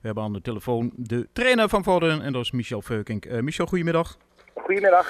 We 0.00 0.06
hebben 0.06 0.24
aan 0.24 0.32
de 0.32 0.40
telefoon 0.40 0.90
de 0.96 1.28
trainer 1.32 1.68
van 1.68 1.84
Vorden 1.84 2.22
en 2.22 2.32
dat 2.32 2.42
is 2.42 2.50
Michel 2.50 2.82
Veukink. 2.82 3.24
Uh, 3.24 3.40
Michel, 3.40 3.66
goedemiddag. 3.66 4.16
Goedemiddag. 4.54 5.06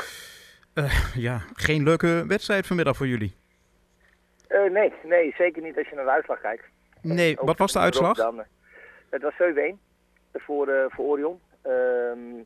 Uh, 0.74 1.14
ja, 1.14 1.40
geen 1.54 1.82
leuke 1.82 2.24
wedstrijd 2.26 2.66
vanmiddag 2.66 2.96
voor 2.96 3.06
jullie? 3.06 3.34
Uh, 4.48 4.70
nee, 4.70 4.92
nee, 5.04 5.34
zeker 5.36 5.62
niet 5.62 5.76
als 5.76 5.88
je 5.88 5.94
naar 5.94 6.04
de 6.04 6.10
uitslag 6.10 6.40
kijkt. 6.40 6.64
Nee, 7.02 7.36
wat 7.40 7.58
was 7.58 7.72
de 7.72 7.78
uitslag? 7.78 8.16
Dan, 8.16 8.44
het 9.10 9.22
was 9.22 9.32
7-1 9.32 9.36
voor, 10.32 10.86
voor 10.88 11.04
Orion. 11.04 11.40
Ehm, 11.62 12.36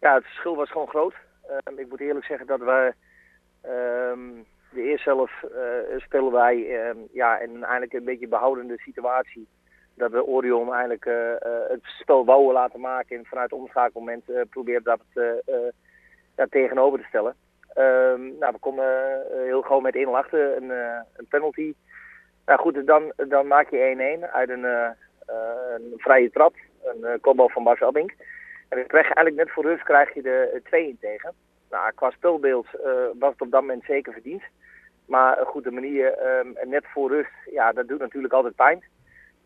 ja, 0.00 0.14
het 0.14 0.24
verschil 0.24 0.56
was 0.56 0.70
gewoon 0.70 0.88
groot. 0.88 1.14
Ehm, 1.48 1.78
ik 1.78 1.88
moet 1.88 2.00
eerlijk 2.00 2.26
zeggen 2.26 2.46
dat 2.46 2.60
we 2.60 2.94
um, 4.12 4.44
de 4.70 4.82
eerste 4.82 5.08
helft 5.08 5.34
spelen 5.96 6.32
wij 6.32 6.56
ja, 7.12 7.38
in 7.38 7.62
eigenlijk 7.62 7.92
een 7.92 8.04
beetje 8.04 8.28
behoudende 8.28 8.78
situatie. 8.78 9.48
Dat 9.94 10.10
we 10.10 10.26
Orion 10.26 10.72
eigenlijk 10.72 11.04
uh, 11.04 11.14
het 11.68 11.80
spel 11.82 12.24
wouden 12.24 12.52
laten 12.52 12.80
maken 12.80 13.16
en 13.16 13.24
vanuit 13.24 13.50
het 13.50 13.60
omschakelmoment 13.60 14.30
uh, 14.30 14.40
proberen 14.50 14.82
dat 14.82 15.00
ja, 16.36 16.46
tegenover 16.50 16.98
te 16.98 17.06
stellen. 17.08 17.34
nou, 18.38 18.52
we 18.52 18.58
komen 18.60 18.86
heel 19.44 19.62
gewoon 19.62 19.82
met 19.82 19.94
1 19.94 20.14
achter, 20.14 20.56
een, 20.56 20.70
een 21.16 21.26
penalty. 21.28 21.74
Nou 22.46 22.60
goed, 22.60 22.86
dan, 22.86 23.12
dan 23.16 23.46
maak 23.46 23.70
je 23.70 24.18
1-1 24.26 24.30
uit 24.32 24.48
een, 24.48 24.64
een 24.64 25.92
vrije 25.96 26.30
trap, 26.30 26.54
een 26.82 27.20
kopbal 27.20 27.48
van 27.48 27.64
Bas 27.64 27.80
Abink. 27.80 28.10
En 28.68 28.78
dan 28.78 28.86
krijg 28.86 29.08
je 29.08 29.14
eigenlijk 29.14 29.46
net 29.46 29.54
voor 29.54 29.64
rust 29.64 29.82
krijg 29.82 30.14
je 30.14 30.22
de 30.22 30.60
2 30.64 30.88
in 30.88 30.98
tegen. 31.00 31.32
Nou, 31.70 31.92
qua 31.94 32.10
spelbeeld 32.10 32.66
was 33.18 33.32
het 33.32 33.40
op 33.40 33.50
dat 33.50 33.60
moment 33.60 33.84
zeker 33.84 34.12
verdiend. 34.12 34.42
Maar 35.06 35.40
een 35.40 35.46
goede 35.46 35.70
manier, 35.70 36.38
um, 36.38 36.56
net 36.68 36.84
voor 36.86 37.10
rust, 37.10 37.32
ja, 37.50 37.72
dat 37.72 37.88
doet 37.88 37.98
natuurlijk 37.98 38.34
altijd 38.34 38.54
pijn. 38.54 38.84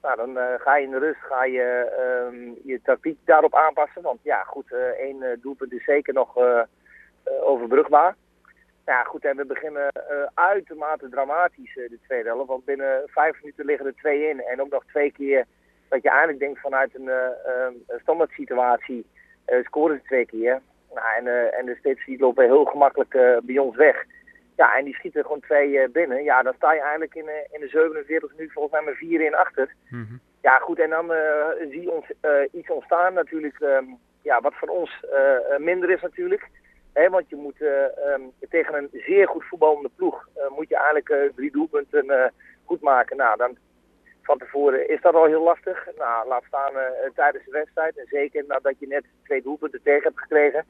Nou, 0.03 0.17
dan 0.17 0.37
uh, 0.37 0.55
ga 0.59 0.77
je 0.77 0.85
in 0.85 0.91
de 0.91 0.99
rust 0.99 1.21
ga 1.21 1.45
je 1.45 1.93
um, 2.31 2.57
je 2.65 2.81
tactiek 2.83 3.19
daarop 3.25 3.55
aanpassen. 3.55 4.03
Want 4.03 4.19
ja, 4.23 4.43
goed, 4.43 4.73
uh, 4.73 4.79
één 4.79 5.39
doelpunt 5.43 5.73
is 5.73 5.85
zeker 5.85 6.15
nog 6.15 6.37
overbrugbaar. 7.41 8.17
Nou 8.85 8.99
ja, 8.99 9.05
goed, 9.05 9.25
en 9.25 9.37
we 9.37 9.45
beginnen 9.45 9.93
uitermate 10.35 11.09
dramatisch 11.09 11.75
de 11.75 11.99
tweede 12.07 12.29
helft. 12.29 12.49
Want 12.49 12.65
binnen 12.65 13.03
vijf 13.07 13.41
minuten 13.41 13.65
liggen 13.65 13.87
er 13.87 13.95
twee 13.95 14.29
in. 14.29 14.43
En 14.43 14.61
ook 14.61 14.71
nog 14.71 14.85
twee 14.87 15.13
keer 15.13 15.45
dat 15.89 16.03
je 16.03 16.09
eigenlijk 16.09 16.39
denkt 16.39 16.61
vanuit 16.61 16.95
een, 16.95 17.11
een 17.87 18.01
standaard 18.01 18.31
situatie 18.31 19.07
scoren 19.63 19.97
ze 19.97 20.03
twee 20.03 20.27
keer. 20.27 20.61
Nou, 20.95 21.07
en, 21.17 21.53
en 21.53 21.67
de 21.67 21.77
steeds 21.79 22.05
die 22.05 22.19
lopen 22.19 22.45
heel 22.45 22.65
gemakkelijk 22.65 23.41
bij 23.43 23.59
ons 23.59 23.77
weg. 23.77 24.05
Ja, 24.61 24.77
en 24.77 24.85
die 24.85 24.95
schieten 24.95 25.23
gewoon 25.23 25.41
twee 25.41 25.69
uh, 25.69 25.89
binnen. 25.93 26.23
Ja, 26.23 26.43
dan 26.43 26.55
sta 26.57 26.73
je 26.73 26.81
eigenlijk 26.81 27.15
in, 27.15 27.29
in 27.51 27.61
de 27.61 27.69
47 27.69 28.31
minuten 28.31 28.53
volgens 28.53 28.75
mij 28.75 28.83
met 28.83 28.99
vier 28.99 29.21
in 29.21 29.35
achter. 29.35 29.75
Mm 29.89 30.07
-hmm. 30.09 30.21
Ja, 30.43 30.59
goed, 30.59 30.79
en 30.79 30.91
dan 30.91 31.13
zie 31.71 31.83
je 31.83 31.91
ons 31.91 32.07
iets 32.53 32.71
ontstaan 32.71 33.15
natuurlijk, 33.15 33.61
um, 33.61 33.99
ja, 34.23 34.41
wat 34.41 34.55
voor 34.55 34.69
ons 34.69 35.05
minder 35.59 35.91
is 35.91 36.01
natuurlijk. 36.01 36.49
Hè, 36.93 37.11
want 37.11 37.29
je 37.29 37.37
moet 37.37 37.61
um, 37.61 38.33
tegen 38.49 38.75
een 38.75 38.89
zeer 38.93 39.29
goed 39.29 39.45
voetballende 39.45 39.91
ploeg, 39.97 40.29
moet 40.57 40.69
je 40.69 40.77
eigenlijk 40.77 41.33
drie 41.35 41.51
doelpunten 41.51 42.33
goed 42.65 42.81
maken. 42.81 43.17
Nou, 43.17 43.37
dan 43.37 43.57
van 44.29 44.39
tevoren 44.39 44.89
is 44.89 45.01
dat 45.01 45.15
al 45.15 45.33
heel 45.33 45.43
lastig. 45.43 45.79
Nou, 45.97 46.29
laat 46.29 46.45
staan 46.47 46.73
uh, 46.75 46.83
tijdens 47.15 47.45
de 47.45 47.51
wedstrijd. 47.51 47.99
En 47.99 48.07
zeker 48.11 48.45
nadat 48.47 48.75
je 48.79 48.87
net 48.87 49.05
twee 49.25 49.43
doelpunten 49.43 49.81
tegen 49.83 50.03
hebt 50.03 50.21
gekregen. 50.21 50.65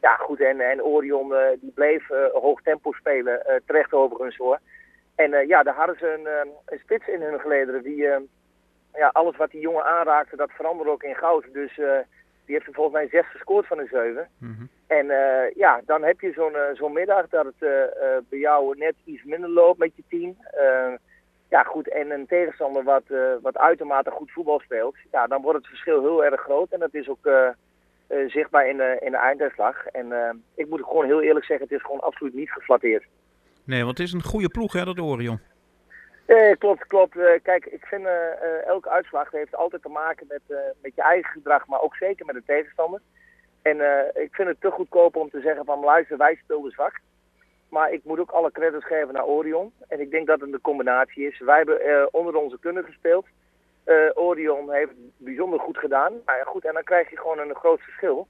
Ja, 0.00 0.14
goed. 0.14 0.40
En, 0.40 0.60
en 0.60 0.82
Orion 0.82 1.32
uh, 1.32 1.38
die 1.60 1.72
bleef 1.74 2.10
uh, 2.10 2.18
hoog 2.32 2.62
tempo 2.62 2.92
spelen. 2.92 3.62
terecht 3.66 3.92
overigens 3.92 4.36
hoor. 4.36 4.58
En 5.14 5.46
ja, 5.46 5.62
daar 5.62 5.74
hadden 5.74 5.96
ze 5.98 6.12
een, 6.12 6.52
een 6.66 6.78
spits 6.78 7.08
in 7.08 7.22
hun 7.22 7.40
gelederen. 7.40 7.82
Die, 7.82 8.06
ja, 8.92 9.08
alles 9.12 9.36
wat 9.36 9.50
die 9.50 9.60
jongen 9.60 9.84
aanraakte, 9.84 10.36
dat 10.36 10.50
veranderde 10.50 10.90
ook 10.90 11.02
in 11.02 11.14
goud. 11.14 11.44
Dus 11.52 11.74
die 12.44 12.54
heeft 12.54 12.66
er 12.66 12.74
volgens 12.74 12.96
mij 12.96 13.08
zes 13.08 13.30
gescoord 13.30 13.66
van 13.66 13.76
de 13.76 13.88
zeven. 13.90 14.28
Mm 14.38 14.54
-hmm. 14.56 14.68
En 14.86 15.06
ja, 15.54 15.80
dan 15.84 16.02
heb 16.02 16.20
je 16.20 16.32
zo'n 16.32 16.56
zo'n 16.72 16.92
middag 16.92 17.28
dat 17.28 17.44
het 17.44 17.70
bij 18.28 18.38
jou 18.38 18.78
net 18.78 18.94
iets 19.04 19.24
minder 19.24 19.50
loopt 19.50 19.78
met 19.78 19.96
je 19.96 20.02
team 20.08 20.36
ja, 21.48 21.62
goed, 21.62 21.88
en 21.88 22.10
een 22.10 22.26
tegenstander 22.26 22.82
wat, 22.82 23.04
wat 23.42 23.56
uitermate 23.56 24.10
goed 24.10 24.30
voetbal 24.30 24.60
speelt, 24.60 24.96
ja, 25.10 25.26
dan 25.26 25.42
wordt 25.42 25.58
het 25.58 25.68
verschil 25.68 26.00
heel 26.00 26.24
erg 26.24 26.40
groot. 26.40 26.70
En 26.70 26.78
dat 26.78 26.94
is 26.94 27.08
ook 27.08 27.28
uh, 28.10 28.18
uh, 28.18 28.30
zichtbaar 28.30 28.68
in 28.68 28.76
de, 28.76 28.98
in 29.00 29.10
de 29.10 29.16
einduitslag. 29.16 29.86
En 29.86 30.12
ik 30.54 30.68
moet 30.68 30.82
gewoon 30.84 31.04
heel 31.04 31.22
eerlijk 31.22 31.46
zeggen, 31.46 31.66
het 31.66 31.76
is 31.76 31.82
gewoon 31.82 32.00
absoluut 32.00 32.34
niet 32.34 32.50
geflatteerd. 32.50 33.04
Nee, 33.64 33.84
want 33.84 33.98
het 33.98 34.06
is 34.06 34.12
een 34.12 34.22
goede 34.22 34.48
ploeg, 34.48 34.72
hè, 34.72 34.84
dat 34.84 35.00
Orion. 35.00 35.40
Eh, 36.26 36.56
klopt, 36.58 36.86
klopt. 36.86 37.16
kijk, 37.42 37.66
ik 37.66 37.84
vind 37.84 38.06
elke 38.66 38.90
uitslag 38.90 39.30
heeft 39.30 39.56
altijd 39.56 39.82
te 39.82 39.88
maken 39.88 40.26
met, 40.28 40.42
met 40.82 40.94
je 40.94 41.02
eigen 41.02 41.30
gedrag, 41.32 41.66
maar 41.66 41.80
ook 41.80 41.96
zeker 41.96 42.26
met 42.26 42.34
de 42.34 42.42
tegenstander. 42.46 43.00
En 43.62 43.76
ik 44.14 44.34
vind 44.34 44.48
het 44.48 44.60
te 44.60 44.70
goedkoop 44.70 45.16
om 45.16 45.30
te 45.30 45.40
zeggen 45.40 45.64
van 45.64 45.80
luister, 45.80 46.16
wij 46.16 46.38
speelden 46.42 46.70
zwak. 46.70 47.00
Maar 47.68 47.92
ik 47.92 48.04
moet 48.04 48.18
ook 48.18 48.30
alle 48.30 48.52
credits 48.52 48.86
geven 48.86 49.14
naar 49.14 49.26
Orion. 49.26 49.72
En 49.88 50.00
ik 50.00 50.10
denk 50.10 50.26
dat 50.26 50.40
het 50.40 50.52
een 50.52 50.60
combinatie 50.60 51.26
is. 51.26 51.38
Wij 51.38 51.56
hebben 51.56 52.08
onder 52.12 52.34
onze 52.34 52.58
kunnen 52.60 52.84
gespeeld. 52.84 53.26
Uh, 54.38 54.48
Orion 54.48 54.72
heeft 54.72 54.92
bijzonder 55.16 55.60
goed 55.60 55.78
gedaan. 55.78 56.12
Nou 56.12 56.38
ja, 56.38 56.44
goed, 56.44 56.64
en 56.64 56.74
dan 56.74 56.82
krijg 56.82 57.10
je 57.10 57.18
gewoon 57.18 57.38
een 57.38 57.54
groot 57.54 57.80
verschil. 57.80 58.26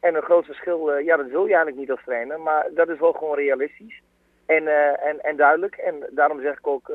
En 0.00 0.14
een 0.14 0.22
groot 0.22 0.44
verschil, 0.44 0.98
uh, 0.98 1.04
ja, 1.04 1.16
dat 1.16 1.26
wil 1.26 1.46
je 1.46 1.54
eigenlijk 1.54 1.76
niet 1.76 1.90
als 1.90 2.04
trainer. 2.04 2.40
Maar 2.40 2.68
dat 2.74 2.88
is 2.88 2.98
wel 2.98 3.12
gewoon 3.12 3.36
realistisch. 3.36 4.00
En, 4.46 4.66
en, 4.98 5.20
en 5.20 5.36
duidelijk. 5.36 5.74
En 5.76 6.06
daarom 6.10 6.40
zeg 6.40 6.58
ik 6.58 6.66
ook 6.66 6.92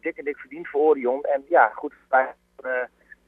dik 0.00 0.16
en 0.16 0.24
dik 0.24 0.38
verdiend 0.38 0.68
voor 0.68 0.80
Orion. 0.80 1.22
En 1.22 1.44
ja, 1.48 1.68
goed, 1.74 1.92
wij 2.08 2.26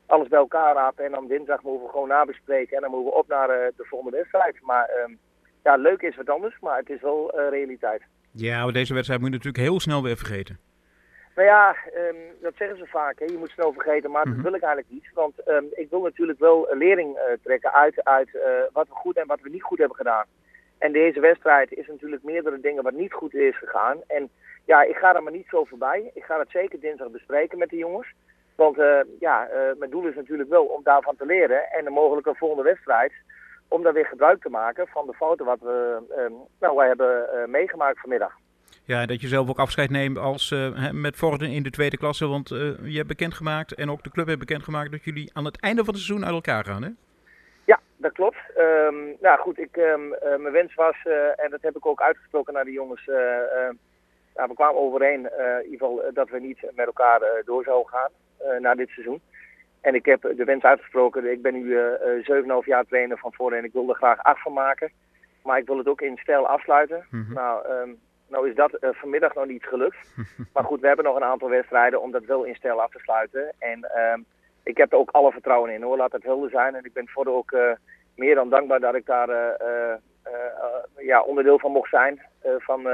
alles 0.06 0.28
bij 0.28 0.39
elkaar 0.39 0.75
rapen. 0.75 1.05
En 1.05 1.11
dan 1.11 1.27
dinsdag 1.27 1.62
moeten 1.62 1.84
we 1.84 1.91
gewoon 1.91 2.09
nabespreken. 2.09 2.77
En 2.77 2.83
dan 2.83 2.91
moeten 2.91 3.11
we 3.11 3.19
op 3.19 3.28
naar 3.28 3.49
de 3.49 3.84
volgende 3.84 4.17
wedstrijd. 4.17 4.61
Maar... 4.62 4.91
Um, 5.05 5.19
ja, 5.67 5.77
leuk 5.77 6.03
is 6.03 6.17
wat 6.17 6.31
anders, 6.31 6.56
maar 6.61 6.78
het 6.78 6.91
is 6.91 7.00
wel 7.00 7.38
uh, 7.38 7.49
realiteit. 7.49 8.03
Ja, 8.31 8.65
maar 8.65 8.73
deze 8.73 8.94
wedstrijd 8.94 9.21
moet 9.21 9.31
je 9.31 9.37
natuurlijk 9.37 9.65
heel 9.65 9.81
snel 9.81 10.03
weer 10.03 10.17
vergeten. 10.17 10.59
Nou 11.37 11.49
ja, 11.49 11.77
um, 11.97 12.17
dat 12.41 12.53
zeggen 12.57 12.77
ze 12.79 12.87
vaak. 12.87 13.19
Hè. 13.19 13.25
Je 13.25 13.39
moet 13.39 13.51
snel 13.51 13.73
vergeten, 13.73 14.11
maar 14.11 14.27
mm 14.27 14.33
-hmm. 14.33 14.43
dat 14.43 14.51
wil 14.51 14.61
ik 14.61 14.67
eigenlijk 14.67 14.95
niet. 14.95 15.11
Want 15.15 15.49
um, 15.49 15.67
ik 15.75 15.91
wil 15.91 16.03
natuurlijk 16.03 16.39
wel 16.39 16.69
lering 16.71 17.17
uh, 17.17 17.23
trekken 17.43 17.73
uit, 17.73 18.05
uit 18.05 18.29
uh, 18.35 18.43
wat 18.73 18.89
we 18.89 18.95
goed 18.95 19.17
en 19.17 19.27
wat 19.27 19.41
we 19.41 19.49
niet 19.49 19.63
goed 19.63 19.79
hebben 19.79 19.97
gedaan. 19.97 20.25
En 20.79 20.93
deze 20.93 21.21
wedstrijd 21.21 21.73
is 21.73 21.87
natuurlijk 21.87 22.23
meerdere 22.23 22.61
dingen 22.61 22.83
wat 22.83 22.93
niet 22.93 23.13
goed 23.13 23.35
is 23.35 23.59
gegaan. 23.59 23.99
En 24.07 24.29
ja, 24.65 24.83
ik 24.83 24.97
ga 24.97 25.15
er 25.15 25.23
maar 25.23 25.33
niet 25.33 25.49
zo 25.49 25.65
voorbij. 25.65 26.11
Ik 26.15 26.25
ga 26.25 26.39
het 26.39 26.51
zeker 26.51 26.81
dinsdag 26.81 27.11
bespreken 27.11 27.59
met 27.59 27.71
de 27.71 27.77
jongens. 27.77 28.13
Want 28.55 28.79
uh, 28.79 29.01
ja, 29.19 29.49
mijn 29.79 29.91
doel 29.91 30.07
is 30.07 30.15
natuurlijk 30.15 30.49
wel 30.49 30.65
om 30.65 30.83
daarvan 30.83 31.17
te 31.17 31.27
leren. 31.27 31.71
En 31.71 31.85
de 31.85 31.91
mogelijke 31.91 32.35
volgende 32.35 32.63
wedstrijd 32.63 33.13
om 33.69 33.83
daar 33.83 33.93
weer 33.93 34.07
gebruik 34.07 34.43
te 34.43 34.49
maken 34.51 34.87
van 34.87 35.07
de 35.07 35.15
fouten 35.15 35.47
wat 35.47 35.61
we 35.61 35.99
uh, 36.11 36.37
nou, 36.61 36.77
wij 36.77 36.87
hebben 36.87 37.29
meegemaakt 37.51 38.01
vanmiddag. 38.01 38.33
Ja, 38.87 39.07
dat 39.07 39.21
je 39.21 39.29
zelf 39.29 39.49
ook 39.49 39.59
afscheid 39.59 39.91
neemt 39.91 40.19
als, 40.19 40.51
uh, 40.51 40.91
met 40.91 41.17
Vorden 41.17 41.51
in 41.51 41.63
de 41.63 41.71
tweede 41.71 41.97
klasse. 41.97 42.27
Want 42.27 42.49
je 42.83 42.97
hebt 42.97 43.09
bekendgemaakt 43.09 43.75
en 43.75 43.91
ook 43.91 44.03
de 44.03 44.11
club 44.11 44.27
heeft 44.27 44.39
bekendgemaakt 44.39 44.91
dat 44.91 45.05
jullie 45.05 45.31
aan 45.33 45.45
het 45.45 45.61
einde 45.61 45.85
van 45.85 45.95
het 45.95 46.03
seizoen 46.03 46.27
uit 46.27 46.35
elkaar 46.35 46.65
gaan, 46.65 46.83
hè? 46.83 46.91
Ja, 47.65 47.81
dat 47.97 48.13
klopt. 48.13 48.37
Um, 48.59 49.17
nou 49.21 49.39
goed, 49.39 49.59
ik, 49.59 49.77
um, 49.77 50.09
mijn 50.19 50.53
wens 50.53 50.75
was, 50.75 50.97
en 51.37 51.51
dat 51.51 51.63
heb 51.63 51.77
ik 51.77 51.87
ook 51.87 52.01
uitgesproken 52.01 52.53
naar 52.55 52.65
de 52.65 52.73
jongens, 52.73 53.07
nou, 54.35 54.49
we 54.49 54.55
kwamen 54.55 54.81
overeen 54.81 55.21
in 55.21 55.71
ieder 55.71 55.79
geval 55.79 56.03
dat 56.15 56.31
we 56.31 56.41
niet 56.41 56.61
met 56.75 56.87
elkaar 56.87 57.21
door 57.45 57.65
zouden 57.65 57.89
gaan 57.89 58.11
na 58.63 58.75
dit 58.75 58.89
seizoen. 58.89 59.21
En 59.87 59.95
ik 59.95 60.05
heb 60.05 60.21
de 60.37 60.45
wens 60.45 60.63
uitgesproken. 60.63 61.31
Ik 61.31 61.43
ben 61.43 61.55
nu 61.55 61.65
uh, 61.65 62.61
7,5 62.63 62.67
jaar 62.67 62.85
trainer 62.85 63.19
van 63.19 63.33
voren 63.33 63.59
en 63.59 63.65
ik 63.65 63.73
wil 63.73 63.89
er 63.89 63.95
graag 63.95 64.23
acht 64.23 64.43
van 64.43 64.53
maken. 64.53 64.91
Maar 65.43 65.59
ik 65.59 65.67
wil 65.67 65.79
het 65.79 65.89
ook 65.89 66.01
in 66.01 66.17
stijl 66.17 66.49
afsluiten. 66.49 67.07
Mm 67.11 67.25
-hmm. 67.25 67.35
Nou, 67.35 67.69
um, 67.69 67.99
nou 68.28 68.48
is 68.48 68.54
dat 68.54 68.76
uh, 68.81 68.91
vanmiddag 68.92 69.34
nog 69.34 69.47
niet 69.47 69.64
gelukt. 69.64 69.97
maar 70.54 70.64
goed, 70.64 70.81
we 70.81 70.87
hebben 70.87 71.04
nog 71.04 71.16
een 71.16 71.25
aantal 71.25 71.48
wedstrijden 71.48 72.03
om 72.03 72.10
dat 72.10 72.25
wel 72.25 72.44
in 72.44 72.54
stijl 72.54 72.82
af 72.82 72.91
te 72.91 72.98
sluiten. 72.98 73.53
En 73.59 73.91
um, 74.12 74.25
ik 74.62 74.76
heb 74.76 74.92
er 74.92 74.98
ook 74.98 75.10
alle 75.10 75.32
vertrouwen 75.32 75.72
in 75.72 75.82
hoor, 75.82 75.97
laat 75.97 76.12
het 76.12 76.22
helder 76.22 76.50
zijn. 76.50 76.75
En 76.75 76.84
ik 76.84 76.92
ben 76.92 77.08
voor 77.08 77.26
ook 77.26 77.52
uh, 77.52 77.70
meer 78.17 78.34
dan 78.34 78.50
dankbaar 78.50 78.81
dat 78.81 78.94
ik 78.94 79.06
daar 79.06 79.28
uh, 79.28 79.94
ja, 80.96 81.23
onderdeel 81.23 81.58
van 81.58 81.70
mocht 81.70 81.90
zijn 81.90 82.23
van, 82.58 82.88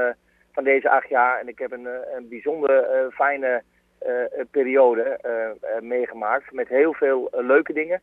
van 0.51 0.63
deze 0.63 0.89
acht 0.89 1.09
jaar. 1.09 1.39
En 1.39 1.47
ik 1.47 1.59
heb 1.59 1.71
een, 1.71 1.87
een 2.15 2.27
bijzonder 2.29 2.85
fijne 3.13 3.63
periode 4.51 5.19
meegemaakt 5.81 6.51
met 6.51 6.67
heel 6.67 6.93
veel 6.93 7.29
leuke 7.31 7.73
dingen. 7.73 8.01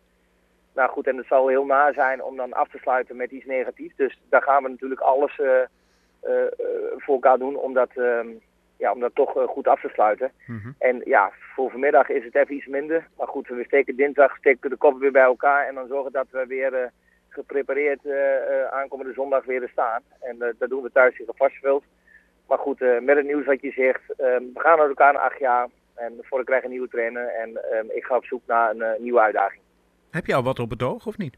Nou 0.75 0.91
goed, 0.91 1.07
en 1.07 1.17
het 1.17 1.27
zal 1.27 1.49
heel 1.49 1.65
na 1.65 1.93
zijn 1.93 2.23
om 2.23 2.37
dan 2.37 2.53
af 2.53 2.69
te 2.69 2.79
sluiten 2.79 3.17
met 3.17 3.31
iets 3.31 3.47
negatiefs. 3.47 3.97
Dus 3.97 4.21
daar 4.29 4.43
gaan 4.43 4.63
we 4.63 4.69
natuurlijk 4.69 5.01
alles 5.01 5.41
voor 6.97 7.15
elkaar 7.15 7.39
doen 7.39 7.57
om 7.57 7.75
dat, 7.75 7.91
ehm, 7.95 8.29
ja, 8.77 8.93
om 8.93 9.01
dat 9.01 9.15
toch 9.15 9.33
goed 9.47 9.69
af 9.69 9.81
te 9.81 9.89
sluiten. 9.89 10.33
Mm 10.47 10.61
-hmm. 10.63 10.75
En 10.79 11.03
ja, 11.05 11.33
voor 11.55 11.71
vanmiddag 11.71 12.09
is 12.09 12.25
het 12.25 12.35
even 12.35 12.55
iets 12.55 12.67
minder. 12.67 13.07
Maar 13.17 13.27
goed, 13.27 13.49
we 13.49 13.65
steken 13.65 13.97
dinsdag 13.97 14.37
steken 14.37 14.71
de 14.71 14.77
koppen 14.77 15.01
weer 15.01 15.13
bij 15.13 15.23
elkaar 15.23 15.67
en 15.67 15.75
dan 15.75 15.87
zorgen 15.87 16.13
dat 16.13 16.27
we 16.31 16.47
weer 16.47 16.91
geprepareerd 17.29 18.01
aankomende 18.71 19.13
zondag 19.13 19.45
weer 19.45 19.63
er 19.63 19.69
staan. 19.69 20.03
En 20.21 20.55
dat 20.59 20.71
doen 20.71 20.83
we 20.83 20.93
thuis 20.93 21.19
in 21.19 21.27
Varsveld. 21.37 21.85
Maar 22.49 22.59
goed, 22.59 22.81
met 22.81 23.17
het 23.17 23.27
nieuws 23.27 23.47
wat 23.47 23.61
je 23.61 23.71
zegt, 23.71 24.03
ehm, 24.17 24.43
we 24.55 24.61
gaan 24.61 24.79
naar 24.79 24.89
elkaar 24.89 25.13
na 25.13 25.19
acht 25.19 25.39
jaar. 25.39 25.69
En 25.95 26.19
voor 26.21 26.41
ik 26.41 26.47
krijg 26.47 26.65
een 26.65 26.71
nieuwe 26.71 26.89
trainer 26.89 27.27
en 27.27 27.49
um, 27.49 27.91
ik 27.91 28.05
ga 28.05 28.17
op 28.17 28.25
zoek 28.25 28.43
naar 28.47 28.71
een 28.71 29.03
nieuwe 29.03 29.21
uitdaging. 29.21 29.63
Heb 30.11 30.27
je 30.27 30.35
al 30.35 30.43
wat 30.43 30.59
op 30.59 30.71
het 30.71 30.83
oog 30.83 31.07
of 31.07 31.19
niet? 31.19 31.37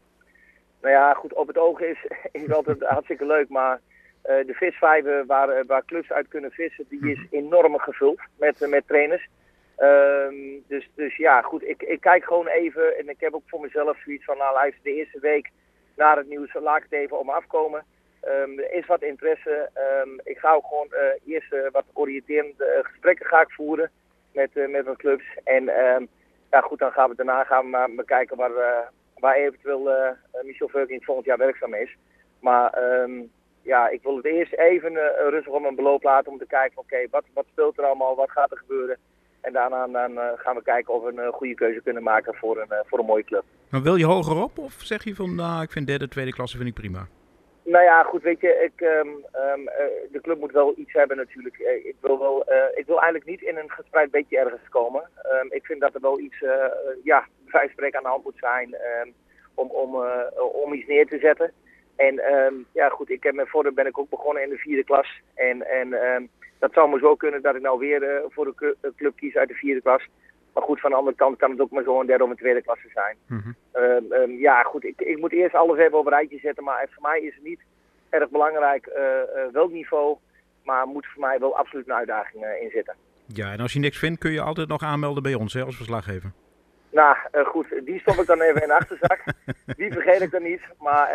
Nou 0.81 0.94
ja, 0.94 1.14
goed, 1.14 1.32
op 1.32 1.46
het 1.46 1.58
oog 1.58 1.81
is, 1.81 2.06
is 2.32 2.52
altijd 2.52 2.82
hartstikke 2.82 3.26
leuk, 3.26 3.49
maar 3.49 3.81
de 4.22 4.54
visvijver 4.54 5.26
waar, 5.26 5.66
waar 5.66 5.84
clubs 5.84 6.12
uit 6.12 6.28
kunnen 6.28 6.50
vissen, 6.50 6.86
die 6.88 7.10
is 7.10 7.26
enorm 7.30 7.78
gevuld 7.78 8.20
met, 8.38 8.66
met 8.69 8.86
trainers. 8.86 9.28
Ehm, 9.76 10.34
dus, 10.66 10.90
dus 10.94 11.16
ja, 11.16 11.42
goed, 11.42 11.69
ik, 11.69 11.82
ik 11.82 12.00
kijk 12.00 12.24
gewoon 12.24 12.46
even 12.46 12.98
en 12.98 13.08
ik 13.08 13.20
heb 13.20 13.34
ook 13.34 13.42
voor 13.46 13.60
mezelf 13.60 13.98
zoiets 14.04 14.24
van, 14.24 14.36
nou 14.36 14.54
luister, 14.54 14.82
de 14.82 14.94
eerste 14.94 15.20
week 15.20 15.50
na 15.96 16.16
het 16.16 16.28
nieuws, 16.28 16.54
laat 16.54 16.76
ik 16.76 16.82
het 16.82 16.92
even 16.92 17.19
om 17.19 17.30
afkomen. 17.30 17.84
Um, 18.24 18.58
er 18.58 18.72
is 18.72 18.86
wat 18.86 19.02
interesse. 19.02 19.70
Um, 20.04 20.20
ik 20.24 20.38
ga 20.38 20.52
ook 20.52 20.66
gewoon 20.66 20.88
uh, 20.90 21.34
eerst 21.34 21.52
uh, 21.52 21.66
wat 21.70 21.84
oriënterende 21.92 22.80
gesprekken 22.82 23.26
ga 23.26 23.40
ik 23.40 23.50
voeren 23.50 23.90
met, 24.32 24.50
met 24.69 24.84
wat 24.84 24.96
clubs. 24.96 25.24
En 25.44 25.64
ja, 26.50 26.60
goed, 26.60 26.78
dan 26.78 26.92
gaan 26.92 27.10
we 27.10 27.16
daarna 27.16 27.44
gaan 27.44 27.64
we 27.64 27.70
maar 27.70 27.94
bekijken 27.94 28.36
waar, 28.36 28.90
waar 29.19 29.34
eventueel 29.34 29.90
Michel 30.42 30.69
Veuking 30.69 31.04
volgend 31.04 31.26
jaar 31.26 31.38
werkzaam 31.38 31.74
is. 31.74 31.96
Maar 32.40 32.78
ja, 33.62 33.88
ik 33.88 34.02
wil 34.02 34.16
het 34.16 34.24
eerst 34.24 34.52
even 34.52 34.92
rustig 35.28 35.52
om 35.52 35.64
een 35.64 35.74
beloop 35.74 36.02
laten 36.02 36.32
om 36.32 36.38
te 36.38 36.46
kijken, 36.46 36.78
oké, 36.78 37.06
wat, 37.10 37.24
wat 37.34 37.46
speelt 37.50 37.78
er 37.78 37.84
allemaal, 37.84 38.16
wat 38.16 38.30
gaat 38.30 38.50
er 38.50 38.56
gebeuren? 38.56 38.96
En 39.40 39.52
daarna 39.52 39.86
dan, 39.86 40.18
gaan 40.36 40.56
we 40.56 40.62
kijken 40.62 40.94
of 40.94 41.02
we 41.02 41.22
een 41.22 41.32
goede 41.32 41.54
keuze 41.54 41.80
kunnen 41.82 42.02
maken 42.02 42.34
voor 42.34 42.60
een, 42.60 42.68
voor 42.86 42.98
een 42.98 43.04
mooie 43.04 43.24
club. 43.24 43.44
Maar 43.70 43.82
wil 43.82 43.96
je 43.96 44.06
hoger 44.06 44.42
op 44.42 44.58
of 44.58 44.72
zeg 44.72 45.04
je 45.04 45.14
van, 45.14 45.34
nou, 45.34 45.62
ik 45.62 45.70
vind 45.70 45.86
derde, 45.86 46.08
tweede 46.08 46.32
klasse 46.32 46.56
vind 46.56 46.68
ik 46.68 46.74
prima? 46.74 47.06
Nou 47.64 47.84
ja, 47.84 48.02
goed, 48.02 48.22
weet 48.22 48.40
je, 48.40 48.70
ik, 48.72 48.80
um, 48.80 49.08
um, 49.08 49.64
de 50.12 50.20
club 50.22 50.38
moet 50.38 50.52
wel 50.52 50.74
iets 50.76 50.92
hebben 50.92 51.16
natuurlijk. 51.16 51.58
ik, 51.84 51.96
wil 52.00 52.18
wel, 52.18 52.44
uh, 52.48 52.54
ik 52.74 52.86
wil 52.86 52.96
eigenlijk 53.00 53.30
niet 53.30 53.42
in 53.42 53.56
een 53.56 53.70
gespreid 53.70 54.10
beetje 54.10 54.38
ergens 54.38 54.68
komen. 54.68 55.02
Um, 55.42 55.52
ik 55.52 55.64
vind 55.64 55.80
dat 55.80 55.94
er 55.94 56.00
wel 56.00 56.18
iets, 56.18 56.40
uh, 56.40 56.64
ja, 57.04 57.26
bij 57.50 57.68
spreken 57.68 57.96
aan 57.96 58.02
de 58.02 58.08
hand 58.08 58.24
moet 58.24 58.38
zijn 58.38 58.76
om, 59.54 59.68
om, 59.70 60.04
om 60.52 60.72
iets 60.72 60.86
neer 60.86 61.06
te 61.06 61.18
zetten. 61.18 61.52
En 61.96 62.20
ja, 62.72 62.88
goed, 62.88 63.10
ik 63.10 63.22
heb 63.22 63.34
met 63.34 63.48
voordeel 63.48 63.72
ben 63.72 63.86
ik 63.86 63.98
ook 63.98 64.08
begonnen 64.08 64.42
in 64.42 64.48
de 64.48 64.56
vierde 64.56 64.84
klas. 64.84 65.20
En, 65.34 65.66
en 65.66 65.90
dat 66.58 66.72
zou 66.72 66.88
maar 66.88 66.98
zo 66.98 67.14
kunnen 67.14 67.42
dat 67.42 67.54
ik 67.54 67.62
nou 67.62 67.78
weer 67.78 68.22
voor 68.28 68.44
de 68.44 68.76
club 68.96 69.16
kies 69.16 69.36
uit 69.36 69.48
de 69.48 69.54
vierde 69.54 69.82
klas. 69.82 70.08
Maar 70.52 70.62
goed, 70.62 70.80
van 70.80 70.90
de 70.90 70.96
andere 70.96 71.16
kant 71.16 71.36
kan 71.36 71.50
het 71.50 71.60
ook 71.60 71.70
maar 71.70 71.82
zo 71.82 72.00
een 72.00 72.06
derde 72.06 72.24
of 72.24 72.30
een 72.30 72.36
tweede 72.36 72.62
klasse 72.62 72.88
zijn. 72.94 73.16
Mhm. 73.26 73.52
Um, 73.72 74.30
ja, 74.30 74.62
goed, 74.62 74.84
ik, 74.84 75.00
ik 75.00 75.18
moet 75.18 75.32
eerst 75.32 75.54
alles 75.54 75.78
even 75.78 75.98
op 75.98 76.06
een 76.06 76.12
rijtje 76.12 76.38
zetten. 76.38 76.64
Maar 76.64 76.86
voor 76.90 77.02
mij 77.02 77.20
is 77.20 77.34
het 77.34 77.44
niet 77.44 77.60
erg 78.08 78.30
belangrijk 78.30 78.86
uh, 78.86 78.94
uh, 78.96 79.52
welk 79.52 79.70
niveau. 79.70 80.16
Maar 80.64 80.86
moet 80.86 81.06
voor 81.06 81.20
mij 81.20 81.38
wel 81.38 81.56
absoluut 81.56 81.88
een 81.88 81.94
uitdaging 81.94 82.44
in 82.60 82.70
zitten. 82.70 82.94
Ja, 83.26 83.52
en 83.52 83.60
als 83.60 83.72
je 83.72 83.78
niks 83.78 83.98
vindt, 83.98 84.20
kun 84.20 84.32
je 84.32 84.40
altijd 84.40 84.68
nog 84.68 84.82
aanmelden 84.82 85.22
bij 85.22 85.34
ons 85.34 85.52
hè, 85.52 85.62
als 85.62 85.76
verslaggever. 85.76 86.32
Nou, 86.90 87.16
goed, 87.44 87.66
die 87.84 88.00
stop 88.00 88.14
ik 88.14 88.26
dan 88.26 88.40
even 88.40 88.62
in 88.62 88.68
de 88.68 88.74
achterzak. 88.74 89.24
die 89.76 89.92
vergeet 89.92 90.20
ik 90.20 90.30
dan 90.30 90.42
niet. 90.42 90.60
Maar 90.78 91.08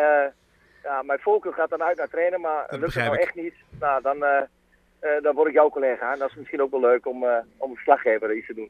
ja, 0.83 1.01
mijn 1.01 1.19
focus 1.19 1.53
gaat 1.53 1.69
dan 1.69 1.83
uit 1.83 1.97
naar 1.97 2.09
trainen. 2.09 2.41
Maar 2.41 2.65
dat 2.69 2.79
lukt 2.79 2.94
het 2.94 3.03
nou 3.03 3.18
echt 3.18 3.35
niet. 3.35 3.53
Nou, 3.79 4.01
dan, 4.01 4.25
dan 5.21 5.35
word 5.35 5.47
ik 5.47 5.53
jouw 5.53 5.69
collega. 5.69 6.13
En 6.13 6.19
dat 6.19 6.29
is 6.29 6.35
misschien 6.35 6.62
ook 6.62 6.71
wel 6.71 6.79
leuk 6.79 7.07
om, 7.07 7.25
om 7.57 7.74
verslaggever 7.74 8.35
iets 8.35 8.47
te 8.47 8.53
doen. 8.53 8.65